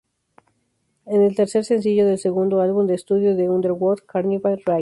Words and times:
Es 1.05 1.13
el 1.19 1.35
tercer 1.35 1.63
sencillo 1.63 2.07
del 2.07 2.17
segundo 2.17 2.59
álbum 2.61 2.87
de 2.87 2.95
estudio 2.95 3.35
de 3.35 3.51
Underwood, 3.51 3.99
Carnival 4.07 4.59
Ride. 4.65 4.79